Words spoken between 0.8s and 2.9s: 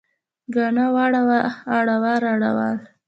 واړه اوړه راوړل